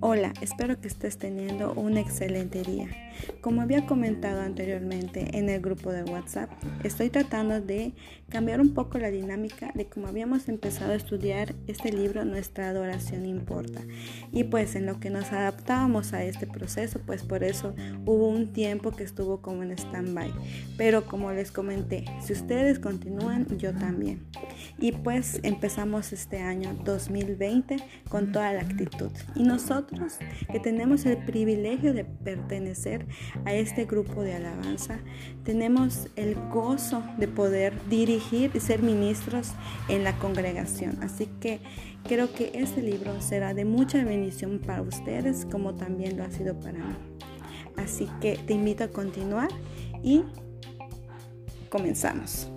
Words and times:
Hola, 0.00 0.32
espero 0.40 0.80
que 0.80 0.88
estés 0.88 1.18
teniendo 1.18 1.74
un 1.74 1.98
excelente 1.98 2.62
día. 2.62 2.88
Como 3.40 3.62
había 3.62 3.84
comentado 3.84 4.40
anteriormente 4.40 5.36
en 5.36 5.48
el 5.48 5.60
grupo 5.60 5.92
de 5.92 6.02
WhatsApp, 6.02 6.50
estoy 6.82 7.10
tratando 7.10 7.60
de 7.60 7.92
cambiar 8.28 8.60
un 8.60 8.74
poco 8.74 8.98
la 8.98 9.10
dinámica 9.10 9.70
de 9.74 9.86
cómo 9.86 10.06
habíamos 10.06 10.48
empezado 10.48 10.92
a 10.92 10.96
estudiar 10.96 11.54
este 11.66 11.92
libro 11.92 12.24
Nuestra 12.24 12.68
adoración 12.68 13.26
importa. 13.26 13.80
Y 14.32 14.44
pues 14.44 14.76
en 14.76 14.86
lo 14.86 14.98
que 14.98 15.10
nos 15.10 15.32
adaptábamos 15.32 16.12
a 16.12 16.22
este 16.22 16.46
proceso, 16.46 17.00
pues 17.04 17.22
por 17.22 17.44
eso 17.44 17.74
hubo 18.06 18.28
un 18.28 18.52
tiempo 18.52 18.92
que 18.92 19.04
estuvo 19.04 19.42
como 19.42 19.62
en 19.62 19.72
stand-by. 19.72 20.32
Pero 20.76 21.04
como 21.06 21.32
les 21.32 21.50
comenté, 21.50 22.04
si 22.24 22.32
ustedes 22.32 22.78
continúan, 22.78 23.46
yo 23.58 23.74
también. 23.74 24.26
Y 24.80 24.92
pues 24.92 25.40
empezamos 25.42 26.12
este 26.12 26.38
año 26.40 26.72
2020 26.84 27.76
con 28.08 28.30
toda 28.30 28.52
la 28.52 28.62
actitud. 28.62 29.10
Y 29.34 29.42
nosotros 29.42 30.18
que 30.52 30.60
tenemos 30.60 31.04
el 31.04 31.18
privilegio 31.18 31.92
de 31.92 32.04
pertenecer 32.04 33.06
a 33.44 33.54
este 33.54 33.86
grupo 33.86 34.22
de 34.22 34.34
alabanza, 34.34 35.00
tenemos 35.42 36.08
el 36.14 36.36
gozo 36.50 37.02
de 37.18 37.26
poder 37.26 37.74
dirigir 37.88 38.52
y 38.54 38.60
ser 38.60 38.82
ministros 38.82 39.52
en 39.88 40.04
la 40.04 40.16
congregación. 40.18 41.02
Así 41.02 41.26
que 41.40 41.60
creo 42.04 42.32
que 42.32 42.52
este 42.54 42.80
libro 42.80 43.20
será 43.20 43.54
de 43.54 43.64
mucha 43.64 44.04
bendición 44.04 44.60
para 44.64 44.82
ustedes 44.82 45.44
como 45.50 45.74
también 45.74 46.16
lo 46.16 46.22
ha 46.22 46.30
sido 46.30 46.58
para 46.60 46.78
mí. 46.78 46.94
Así 47.76 48.08
que 48.20 48.36
te 48.46 48.54
invito 48.54 48.84
a 48.84 48.88
continuar 48.88 49.48
y 50.02 50.22
comenzamos. 51.68 52.50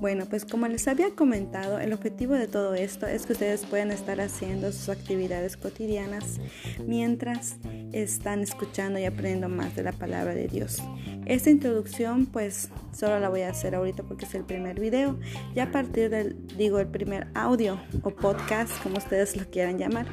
Bueno, 0.00 0.26
pues 0.26 0.44
como 0.44 0.68
les 0.68 0.86
había 0.86 1.10
comentado, 1.10 1.80
el 1.80 1.92
objetivo 1.92 2.34
de 2.34 2.46
todo 2.46 2.74
esto 2.74 3.08
es 3.08 3.26
que 3.26 3.32
ustedes 3.32 3.66
puedan 3.66 3.90
estar 3.90 4.20
haciendo 4.20 4.70
sus 4.70 4.90
actividades 4.90 5.56
cotidianas 5.56 6.40
mientras 6.86 7.56
están 7.92 8.42
escuchando 8.42 9.00
y 9.00 9.06
aprendiendo 9.06 9.48
más 9.48 9.74
de 9.74 9.82
la 9.82 9.90
palabra 9.90 10.36
de 10.36 10.46
Dios. 10.46 10.80
Esta 11.26 11.50
introducción 11.50 12.26
pues 12.26 12.70
solo 12.92 13.18
la 13.18 13.28
voy 13.28 13.40
a 13.40 13.50
hacer 13.50 13.74
ahorita 13.74 14.04
porque 14.04 14.24
es 14.24 14.34
el 14.36 14.44
primer 14.44 14.78
video. 14.78 15.18
Ya 15.56 15.64
a 15.64 15.72
partir 15.72 16.10
del, 16.10 16.46
digo, 16.56 16.78
el 16.78 16.86
primer 16.86 17.26
audio 17.34 17.80
o 18.02 18.10
podcast, 18.10 18.80
como 18.84 18.98
ustedes 18.98 19.36
lo 19.36 19.50
quieran 19.50 19.78
llamar, 19.78 20.06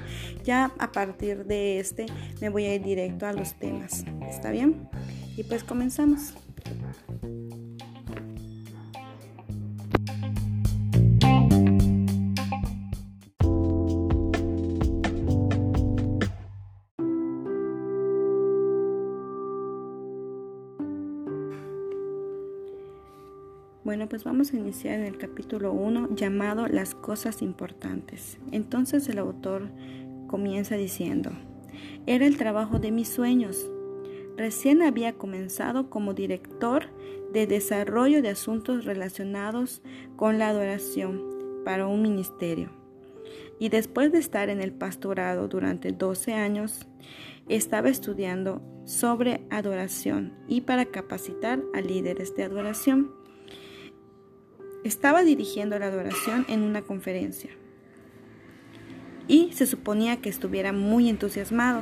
ya 0.43 0.73
a 0.79 0.91
partir 0.91 1.45
de 1.45 1.79
este 1.79 2.07
me 2.41 2.49
voy 2.49 2.65
a 2.65 2.73
ir 2.73 2.83
directo 2.83 3.27
a 3.27 3.33
los 3.33 3.53
temas. 3.53 4.03
¿Está 4.27 4.49
bien? 4.49 4.89
Y 5.37 5.43
pues 5.43 5.63
comenzamos. 5.63 6.33
Bueno, 23.85 24.09
pues 24.09 24.23
vamos 24.23 24.51
a 24.51 24.57
iniciar 24.57 24.95
en 24.95 25.05
el 25.05 25.19
capítulo 25.19 25.71
1 25.71 26.15
llamado 26.15 26.67
Las 26.67 26.95
cosas 26.95 27.43
importantes. 27.43 28.39
Entonces 28.51 29.07
el 29.09 29.19
autor 29.19 29.69
comienza 30.25 30.75
diciendo, 30.75 31.29
era 32.07 32.25
el 32.25 32.35
trabajo 32.35 32.79
de 32.79 32.89
mis 32.89 33.09
sueños. 33.09 33.69
Recién 34.37 34.81
había 34.81 35.13
comenzado 35.13 35.91
como 35.91 36.15
director 36.15 36.87
de 37.31 37.45
desarrollo 37.45 38.23
de 38.23 38.29
asuntos 38.29 38.85
relacionados 38.85 39.83
con 40.15 40.39
la 40.39 40.49
adoración 40.49 41.21
para 41.63 41.85
un 41.85 42.01
ministerio. 42.01 42.71
Y 43.59 43.69
después 43.69 44.11
de 44.11 44.17
estar 44.17 44.49
en 44.49 44.61
el 44.61 44.71
pastorado 44.71 45.47
durante 45.47 45.91
12 45.91 46.33
años, 46.33 46.87
estaba 47.49 47.89
estudiando 47.89 48.63
sobre 48.85 49.45
adoración 49.51 50.33
y 50.47 50.61
para 50.61 50.85
capacitar 50.85 51.61
a 51.75 51.81
líderes 51.81 52.35
de 52.35 52.45
adoración. 52.45 53.24
Estaba 54.85 55.23
dirigiendo 55.23 55.79
la 55.79 55.87
adoración 55.87 56.45
en 56.47 56.61
una 56.61 56.83
conferencia 56.83 57.49
y 59.27 59.51
se 59.53 59.65
suponía 59.65 60.21
que 60.21 60.29
estuviera 60.29 60.73
muy 60.73 61.09
entusiasmado. 61.09 61.81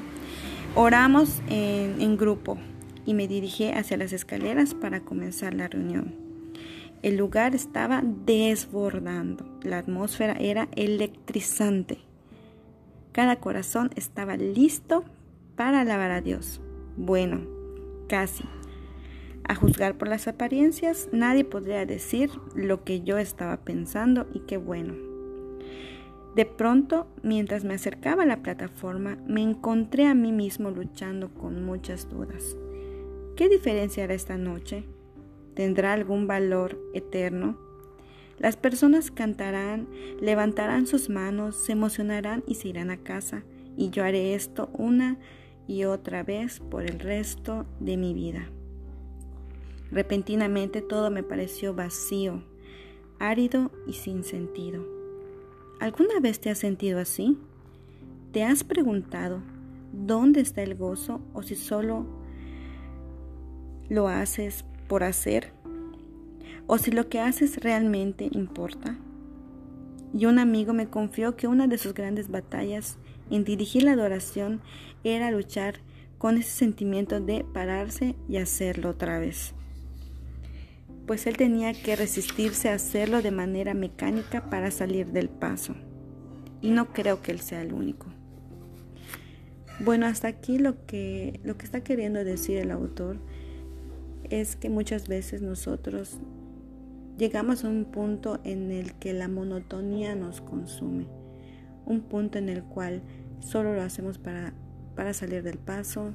Oramos 0.74 1.42
en, 1.50 2.02
en, 2.02 2.16
grupo 2.16 2.58
y 3.06 3.14
me 3.14 3.28
dirigí 3.28 3.66
hacia 3.66 3.98
las 3.98 4.14
escaleras 4.14 4.74
para 4.74 5.02
comenzar 5.02 5.54
la 5.54 5.68
reunión. 5.68 6.16
El 7.02 7.18
lugar 7.18 7.56
estaba 7.56 8.02
desbordando, 8.26 9.60
la 9.64 9.80
atmósfera 9.80 10.38
era 10.40 10.70
electrizante. 10.74 11.98
Cada 13.12 13.36
corazón 13.36 13.90
estaba 13.98 14.38
listo 14.38 15.04
para 15.58 15.82
alabar 15.82 16.12
a 16.12 16.22
Dios. 16.22 16.62
Bueno, 16.96 17.42
casi. 18.08 18.46
A 19.46 19.56
juzgar 19.56 19.98
por 19.98 20.08
las 20.08 20.28
apariencias, 20.28 21.10
nadie 21.12 21.44
podría 21.44 21.86
decir 21.86 22.30
lo 22.56 22.84
que 22.84 23.02
yo 23.02 23.18
estaba 23.18 23.58
pensando 23.58 24.26
y 24.34 24.40
qué 24.42 24.58
bueno. 24.58 24.94
De 26.36 26.46
pronto, 26.46 27.08
mientras 27.22 27.64
me 27.64 27.76
acercaba 27.76 28.24
a 28.24 28.26
la 28.26 28.42
plataforma, 28.42 29.18
me 29.28 29.42
encontré 29.42 30.08
a 30.08 30.16
mí 30.16 30.32
mismo 30.32 30.72
luchando 30.72 31.34
con 31.34 31.64
muchas 31.64 32.10
dudas. 32.10 32.58
¿Qué 33.36 33.50
diferencia 33.50 34.06
hará 34.06 34.14
esta 34.14 34.38
noche? 34.38 34.86
¿Tendrá 35.54 35.94
algún 35.94 36.26
valor 36.26 36.80
eterno? 36.94 37.58
Las 38.40 38.58
personas 38.58 39.12
cantarán, 39.12 39.88
levantarán 40.20 40.88
sus 40.88 41.10
manos, 41.10 41.56
se 41.56 41.74
emocionarán 41.74 42.44
y 42.48 42.56
se 42.56 42.70
irán 42.70 42.90
a 42.90 42.98
casa, 42.98 43.44
y 43.78 43.92
yo 43.92 44.04
haré 44.04 44.34
esto 44.34 44.70
una 44.74 45.20
y 45.68 45.84
otra 45.84 46.24
vez 46.24 46.60
por 46.60 46.84
el 46.84 47.00
resto 47.00 47.66
de 47.80 47.98
mi 47.98 48.14
vida. 48.14 48.50
Repentinamente 49.94 50.82
todo 50.82 51.12
me 51.12 51.22
pareció 51.22 51.76
vacío, 51.76 52.42
árido 53.20 53.70
y 53.86 53.94
sin 53.94 54.24
sentido. 54.24 54.84
¿Alguna 55.80 56.20
vez 56.20 56.40
te 56.40 56.50
has 56.50 56.58
sentido 56.58 57.00
así? 57.00 57.38
¿Te 58.32 58.44
has 58.44 58.64
preguntado 58.64 59.44
dónde 59.92 60.42
está 60.42 60.64
el 60.64 60.74
gozo 60.74 61.22
o 61.36 61.44
si 61.44 61.54
solo 61.54 62.08
lo 63.88 64.08
haces 64.08 64.66
por 64.88 65.04
hacer? 65.04 65.52
¿O 66.66 66.80
si 66.80 66.90
lo 66.90 67.08
que 67.08 67.20
haces 67.20 67.58
realmente 67.58 68.30
importa? 68.32 68.98
Y 70.12 70.26
un 70.26 70.40
amigo 70.40 70.74
me 70.74 70.90
confió 70.90 71.36
que 71.36 71.46
una 71.46 71.68
de 71.68 71.78
sus 71.78 71.94
grandes 71.94 72.32
batallas 72.32 72.98
en 73.30 73.44
dirigir 73.44 73.84
la 73.84 73.92
adoración 73.92 74.60
era 75.04 75.30
luchar 75.30 75.76
con 76.18 76.40
ese 76.40 76.50
sentimiento 76.50 77.20
de 77.20 77.44
pararse 77.44 78.16
y 78.28 78.38
hacerlo 78.38 78.90
otra 78.90 79.20
vez 79.20 79.54
pues 81.06 81.28
él 81.28 81.38
tenía 81.38 81.74
que 81.74 81.96
resistirse 81.96 82.70
a 82.70 82.76
hacerlo 82.76 83.22
de 83.22 83.32
manera 83.32 83.74
mecánica 83.74 84.50
para 84.50 84.72
salir 84.72 85.08
del 85.08 85.30
paso. 85.30 85.76
Y 86.62 86.72
no 86.72 86.94
creo 86.94 87.22
que 87.22 87.32
él 87.32 87.40
sea 87.40 87.62
el 87.62 87.74
único. 87.74 88.08
Bueno, 89.80 90.06
hasta 90.06 90.30
aquí 90.30 90.60
lo 90.60 90.86
que, 90.86 91.42
lo 91.44 91.58
que 91.58 91.66
está 91.66 91.84
queriendo 91.84 92.24
decir 92.24 92.58
el 92.58 92.72
autor 92.72 93.18
es 94.30 94.56
que 94.56 94.70
muchas 94.70 95.08
veces 95.08 95.42
nosotros 95.42 96.20
llegamos 97.18 97.66
a 97.66 97.70
un 97.70 97.86
punto 97.86 98.40
en 98.44 98.72
el 98.72 98.94
que 98.94 99.14
la 99.14 99.28
monotonía 99.28 100.16
nos 100.16 100.42
consume, 100.42 101.08
un 101.86 102.02
punto 102.02 102.38
en 102.38 102.50
el 102.50 102.64
cual 102.64 103.02
solo 103.40 103.76
lo 103.76 103.82
hacemos 103.82 104.20
para, 104.20 104.54
para 104.96 105.14
salir 105.14 105.44
del 105.44 105.58
paso, 105.58 106.14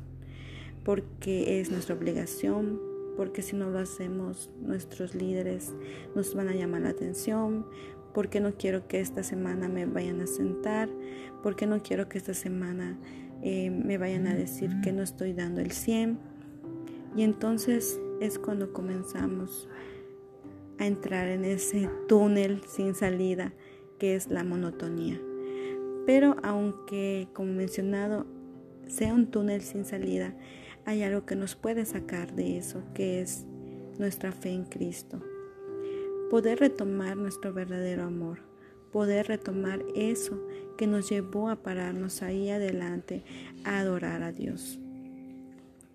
porque 0.84 1.60
es 1.60 1.71
nuestra 1.71 1.94
obligación, 1.94 2.88
porque 3.19 3.43
si 3.43 3.56
no 3.56 3.69
lo 3.69 3.81
hacemos 3.81 4.48
nuestros 4.63 5.16
líderes 5.16 5.75
nos 6.15 6.37
van 6.37 6.47
a 6.48 6.54
llamar 6.54 6.83
la 6.83 6.91
atención, 6.91 7.66
porque 8.15 8.39
no 8.39 8.54
quiero 8.54 8.87
que 8.87 9.01
esta 9.01 9.25
semana 9.25 9.69
me 9.69 9.87
vayan 9.87 10.21
a 10.21 10.28
sentar, 10.28 10.89
porque 11.42 11.66
no 11.66 11.83
quiero 11.83 12.09
que 12.09 12.16
esta 12.16 12.33
semana 12.33 12.97
eh, 13.42 13.71
me 13.71 13.98
vayan 13.98 14.28
a 14.28 14.37
decir 14.37 14.71
que 14.84 14.92
no 14.92 15.03
estoy 15.03 15.33
dando 15.33 15.60
el 15.60 15.72
100. 15.72 16.16
Y 17.16 17.25
entonces 17.25 18.01
es 18.21 18.39
cuando 18.39 18.72
comenzamos 18.72 19.69
a 20.78 20.87
entrar 20.87 21.27
en 21.27 21.45
ese 21.45 21.91
túnel 22.07 22.63
sin 22.69 22.95
salida 22.95 23.53
que 23.98 24.15
es 24.15 24.28
la 24.28 24.45
monotonía. 24.45 25.21
Pero 26.07 26.37
aunque, 26.45 27.27
como 27.33 27.53
mencionado, 27.53 28.27
sea 28.87 29.13
un 29.13 29.27
túnel 29.27 29.63
sin 29.63 29.84
salida, 29.84 30.37
hay 30.89 31.03
algo 31.03 31.27
que 31.27 31.37
nos 31.37 31.55
puede 31.55 31.85
sacar 31.85 32.35
de 32.35 32.57
eso, 32.57 32.83
que 32.95 33.21
es 33.21 33.45
nuestra 33.99 34.33
fe 34.33 34.53
en 34.53 34.65
Cristo. 34.65 35.21
Poder 36.31 36.61
retomar 36.61 37.15
nuestro 37.15 37.53
verdadero 37.53 38.05
amor, 38.05 38.39
poder 38.91 39.29
retomar 39.29 39.85
eso 39.95 40.43
que 40.79 40.87
nos 40.87 41.11
llevó 41.11 41.51
a 41.51 41.57
pararnos 41.57 42.23
ahí 42.23 42.49
adelante 42.49 43.23
a 43.65 43.81
adorar 43.81 44.23
a 44.23 44.33
Dios. 44.33 44.79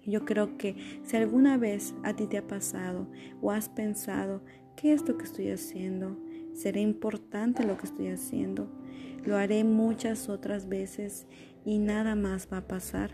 Yo 0.06 0.26
creo 0.26 0.60
que 0.60 0.76
si 1.04 1.18
alguna 1.18 1.58
vez 1.58 1.96
a 2.04 2.16
ti 2.16 2.28
te 2.28 2.38
ha 2.38 2.46
pasado 2.46 3.08
o 3.42 3.50
has 3.50 3.70
pensado, 3.70 4.44
¿qué 4.76 4.94
es 4.94 5.08
lo 5.08 5.18
que 5.18 5.24
estoy 5.24 5.50
haciendo? 5.50 6.20
¿Será 6.54 6.80
importante 6.80 7.66
lo 7.66 7.80
que 7.80 7.88
estoy 7.88 8.10
haciendo? 8.10 8.70
Lo 9.26 9.38
haré 9.38 9.64
muchas 9.64 10.30
otras 10.30 10.70
veces 10.70 11.26
y 11.66 11.80
nada 11.80 12.14
más 12.14 12.48
va 12.54 12.58
a 12.58 12.68
pasar. 12.68 13.10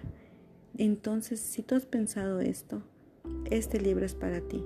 Entonces, 0.80 1.42
si 1.42 1.62
tú 1.62 1.76
has 1.76 1.86
pensado 1.86 2.40
esto, 2.40 2.82
este 3.52 3.82
libro 3.82 4.06
es 4.06 4.16
para 4.16 4.40
ti. 4.40 4.64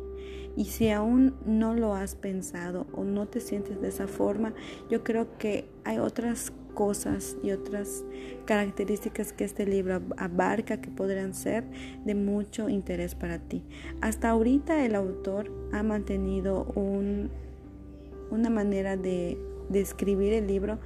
Y 0.56 0.66
si 0.66 0.90
aún 0.90 1.34
no 1.48 1.74
lo 1.74 1.96
has 1.96 2.14
pensado 2.14 2.86
o 2.94 3.04
no 3.04 3.28
te 3.28 3.42
sientes 3.42 3.82
de 3.82 3.88
esa 3.88 4.08
forma, 4.08 4.54
yo 4.92 5.04
creo 5.04 5.40
que 5.40 5.66
hay 5.84 5.98
otras 5.98 6.54
cosas 6.76 7.36
y 7.42 7.50
otras 7.50 8.04
características 8.46 9.34
que 9.34 9.44
este 9.44 9.66
libro 9.66 10.04
abarca 10.18 10.80
que 10.80 10.92
podrían 10.92 11.34
ser 11.34 11.64
de 12.06 12.14
mucho 12.14 12.70
interés 12.70 13.16
para 13.16 13.40
ti. 13.40 13.64
Hasta 14.00 14.30
ahorita 14.30 14.86
el 14.86 14.94
autor 14.94 15.52
ha 15.72 15.82
mantenido 15.82 16.66
un, 16.76 17.32
una 18.30 18.52
manera 18.52 18.98
de, 18.98 19.40
de 19.70 19.82
escribir 19.82 20.34
el 20.34 20.46
libro 20.46 20.78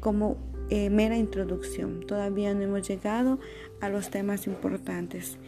como 0.00 0.36
eh, 0.74 0.90
mera 0.90 1.16
introducción. 1.16 2.04
Todavía 2.04 2.52
no 2.52 2.62
hemos 2.62 2.88
llegado 2.88 3.38
a 3.80 3.88
los 3.88 4.10
temas 4.10 4.48
importantes 4.48 5.38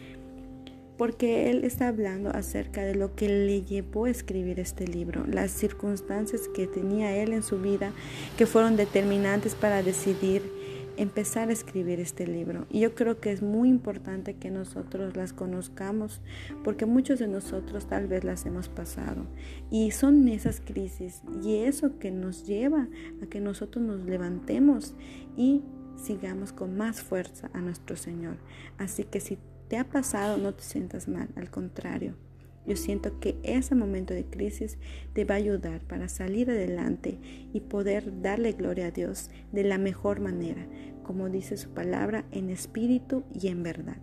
porque 0.97 1.51
él 1.51 1.65
está 1.65 1.89
hablando 1.89 2.29
acerca 2.29 2.83
de 2.83 2.95
lo 2.95 3.13
que 3.13 3.27
le 3.27 3.61
llevó 3.61 4.05
a 4.05 4.09
escribir 4.09 4.59
este 4.59 4.87
libro, 4.87 5.25
las 5.27 5.51
circunstancias 5.51 6.47
que 6.47 6.65
tenía 6.65 7.15
él 7.17 7.33
en 7.33 7.43
su 7.43 7.59
vida 7.59 7.91
que 8.37 8.45
fueron 8.45 8.77
determinantes 8.77 9.53
para 9.53 9.83
decidir 9.83 10.56
empezar 10.97 11.49
a 11.49 11.53
escribir 11.53 11.99
este 11.99 12.27
libro. 12.27 12.65
Y 12.69 12.81
yo 12.81 12.95
creo 12.95 13.19
que 13.19 13.31
es 13.31 13.41
muy 13.41 13.69
importante 13.69 14.35
que 14.35 14.51
nosotros 14.51 15.15
las 15.15 15.31
conozcamos 15.31 16.21
porque 16.63 16.85
muchos 16.85 17.19
de 17.19 17.27
nosotros 17.27 17.87
tal 17.87 18.07
vez 18.07 18.23
las 18.23 18.45
hemos 18.45 18.67
pasado. 18.67 19.25
Y 19.71 19.91
son 19.91 20.27
esas 20.27 20.59
crisis 20.59 21.21
y 21.43 21.57
eso 21.57 21.99
que 21.99 22.11
nos 22.11 22.45
lleva 22.45 22.87
a 23.21 23.27
que 23.27 23.39
nosotros 23.39 23.83
nos 23.85 24.01
levantemos 24.01 24.95
y 25.35 25.63
sigamos 25.95 26.51
con 26.51 26.75
más 26.75 27.01
fuerza 27.01 27.49
a 27.53 27.61
nuestro 27.61 27.95
Señor. 27.95 28.37
Así 28.77 29.03
que 29.03 29.19
si 29.19 29.37
te 29.67 29.77
ha 29.77 29.83
pasado, 29.83 30.37
no 30.37 30.53
te 30.53 30.63
sientas 30.63 31.07
mal, 31.07 31.29
al 31.35 31.49
contrario. 31.49 32.26
Yo 32.67 32.75
siento 32.75 33.17
que 33.21 33.37
ese 33.43 33.75
momento 33.75 34.13
de 34.13 34.25
crisis 34.25 34.77
te 35.13 35.23
va 35.23 35.35
a 35.35 35.37
ayudar 35.37 35.79
para 35.81 36.09
salir 36.09 36.51
adelante 36.51 37.17
y 37.53 37.61
poder 37.61 38.21
darle 38.21 38.51
gloria 38.51 38.87
a 38.87 38.91
Dios 38.91 39.29
de 39.53 39.63
la 39.63 39.77
mejor 39.77 40.19
manera, 40.19 40.67
como 41.03 41.29
dice 41.29 41.55
su 41.55 41.69
palabra, 41.69 42.25
en 42.31 42.49
espíritu 42.49 43.23
y 43.33 43.47
en 43.47 43.63
verdad. 43.63 43.95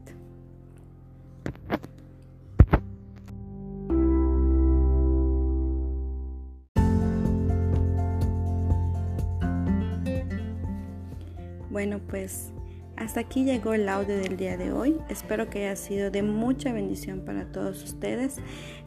Bueno, 11.71 12.01
pues 12.09 12.54
hasta 12.97 13.21
aquí 13.21 13.45
llegó 13.45 13.75
el 13.75 13.89
audio 13.89 14.17
del 14.17 14.37
día 14.37 14.57
de 14.57 14.73
hoy. 14.73 14.99
Espero 15.09 15.51
que 15.51 15.67
haya 15.67 15.77
sido 15.77 16.11
de 16.11 16.23
mucha 16.23 16.73
bendición 16.73 17.21
para 17.25 17.47
todos 17.47 17.83
ustedes. 17.83 18.37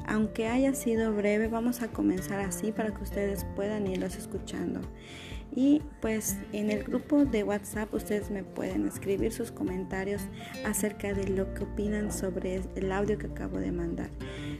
Aunque 0.05 0.47
haya 0.47 0.73
sido 0.73 1.13
breve, 1.13 1.47
vamos 1.47 1.81
a 1.81 1.89
comenzar 1.89 2.39
así 2.39 2.71
para 2.71 2.93
que 2.93 3.03
ustedes 3.03 3.45
puedan 3.55 3.87
irlos 3.87 4.15
escuchando. 4.15 4.81
Y 5.55 5.81
pues 6.01 6.37
en 6.53 6.69
el 6.69 6.83
grupo 6.83 7.25
de 7.25 7.43
WhatsApp 7.43 7.93
ustedes 7.93 8.29
me 8.29 8.43
pueden 8.43 8.85
escribir 8.85 9.31
sus 9.31 9.51
comentarios 9.51 10.21
acerca 10.65 11.13
de 11.13 11.27
lo 11.29 11.53
que 11.53 11.63
opinan 11.63 12.11
sobre 12.11 12.61
el 12.75 12.91
audio 12.91 13.17
que 13.17 13.27
acabo 13.27 13.57
de 13.57 13.71
mandar. 13.71 14.09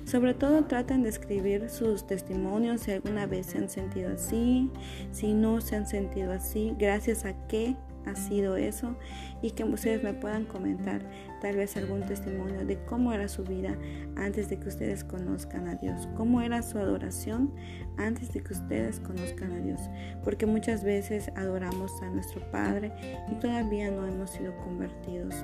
Sobre 0.05 0.33
todo 0.33 0.65
traten 0.65 1.03
de 1.03 1.09
escribir 1.09 1.69
sus 1.69 2.07
testimonios 2.07 2.81
si 2.81 2.91
alguna 2.91 3.27
vez 3.27 3.47
se 3.47 3.59
han 3.59 3.69
sentido 3.69 4.13
así, 4.13 4.71
si 5.11 5.33
no 5.33 5.61
se 5.61 5.75
han 5.75 5.87
sentido 5.87 6.31
así, 6.31 6.73
gracias 6.79 7.25
a 7.25 7.47
qué 7.47 7.75
ha 8.07 8.15
sido 8.15 8.57
eso 8.57 8.95
y 9.41 9.51
que 9.51 9.63
ustedes 9.63 10.03
me 10.03 10.13
puedan 10.13 10.45
comentar 10.45 11.01
tal 11.41 11.55
vez 11.55 11.77
algún 11.77 12.01
testimonio 12.05 12.65
de 12.65 12.77
cómo 12.85 13.13
era 13.13 13.27
su 13.27 13.43
vida 13.43 13.77
antes 14.15 14.49
de 14.49 14.59
que 14.59 14.67
ustedes 14.67 15.03
conozcan 15.03 15.67
a 15.67 15.75
Dios, 15.75 16.07
cómo 16.15 16.41
era 16.41 16.61
su 16.61 16.77
adoración 16.77 17.53
antes 17.97 18.33
de 18.33 18.41
que 18.41 18.53
ustedes 18.53 18.99
conozcan 18.99 19.51
a 19.51 19.59
Dios, 19.59 19.79
porque 20.23 20.45
muchas 20.45 20.83
veces 20.83 21.31
adoramos 21.35 21.91
a 22.01 22.09
nuestro 22.09 22.41
Padre 22.51 22.91
y 23.31 23.35
todavía 23.35 23.91
no 23.91 24.05
hemos 24.05 24.31
sido 24.31 24.55
convertidos 24.57 25.35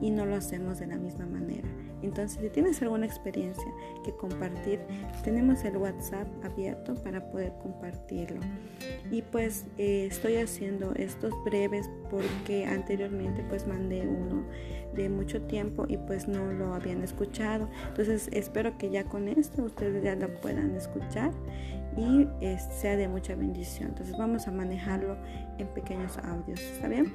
y 0.00 0.10
no 0.10 0.26
lo 0.26 0.36
hacemos 0.36 0.78
de 0.78 0.86
la 0.86 0.96
misma 0.96 1.26
manera. 1.26 1.68
Entonces, 2.02 2.40
si 2.42 2.50
tienes 2.50 2.82
alguna 2.82 3.06
experiencia 3.06 3.64
que 4.04 4.12
compartir, 4.12 4.80
tenemos 5.22 5.64
el 5.64 5.76
WhatsApp 5.76 6.26
abierto 6.44 6.94
para 6.94 7.30
poder 7.30 7.52
compartirlo. 7.62 8.40
Y 9.10 9.22
pues 9.22 9.66
eh, 9.78 10.08
estoy 10.10 10.36
haciendo 10.36 10.92
estos 10.96 11.32
breves 11.44 11.88
porque 12.10 12.66
anteriormente 12.66 13.44
pues 13.48 13.66
mandé 13.66 14.06
uno 14.06 14.44
de 14.94 15.08
tiempo 15.46 15.86
y 15.88 15.96
pues 15.96 16.28
no 16.28 16.52
lo 16.52 16.74
habían 16.74 17.02
escuchado. 17.02 17.68
Entonces 17.88 18.28
espero 18.32 18.76
que 18.78 18.90
ya 18.90 19.04
con 19.04 19.28
esto 19.28 19.62
ustedes 19.64 20.02
ya 20.02 20.14
lo 20.14 20.32
puedan 20.40 20.74
escuchar 20.74 21.32
y 21.96 22.26
eh, 22.40 22.58
sea 22.58 22.96
de 22.96 23.08
mucha 23.08 23.34
bendición. 23.34 23.90
Entonces 23.90 24.16
vamos 24.16 24.48
a 24.48 24.50
manejarlo 24.50 25.16
en 25.58 25.66
pequeños 25.68 26.18
audios, 26.18 26.60
¿está 26.60 26.88
bien? 26.88 27.12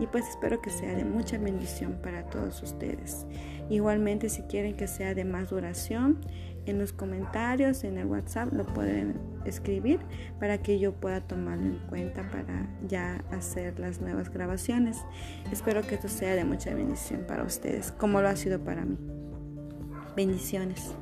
Y 0.00 0.06
pues 0.06 0.28
espero 0.28 0.60
que 0.60 0.70
sea 0.70 0.94
de 0.94 1.04
mucha 1.04 1.38
bendición 1.38 1.98
para 2.02 2.24
todos 2.24 2.62
ustedes. 2.62 3.26
Igualmente 3.70 4.28
si 4.28 4.42
quieren 4.42 4.76
que 4.76 4.88
sea 4.88 5.14
de 5.14 5.24
más 5.24 5.50
duración, 5.50 6.18
en 6.66 6.78
los 6.78 6.92
comentarios, 6.92 7.82
en 7.84 7.98
el 7.98 8.06
WhatsApp 8.06 8.52
lo 8.52 8.64
pueden 8.64 9.18
escribir 9.44 9.98
para 10.38 10.58
que 10.58 10.78
yo 10.78 10.92
pueda 10.92 11.20
tomarlo 11.20 11.64
en 11.64 11.78
cuenta 11.88 12.28
para 12.30 12.68
ya 12.86 13.24
hacer 13.32 13.80
las 13.80 14.00
nuevas 14.00 14.30
grabaciones. 14.30 14.98
Espero 15.50 15.82
que 15.82 15.96
esto 15.96 16.08
sea 16.08 16.34
de 16.36 16.44
mucha 16.44 16.72
bendición 16.74 17.24
para 17.26 17.42
ustedes, 17.42 17.90
como 17.92 18.20
lo 18.20 18.28
ha 18.28 18.36
sido 18.36 18.60
para 18.60 18.84
mí. 18.84 18.96
Bendiciones. 20.14 20.94